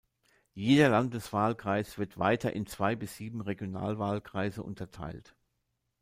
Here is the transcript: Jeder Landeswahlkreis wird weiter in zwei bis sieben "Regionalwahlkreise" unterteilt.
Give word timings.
Jeder 0.55 0.89
Landeswahlkreis 0.89 1.99
wird 1.99 2.17
weiter 2.17 2.53
in 2.53 2.65
zwei 2.65 2.95
bis 2.95 3.17
sieben 3.17 3.39
"Regionalwahlkreise" 3.39 4.63
unterteilt. 4.63 5.35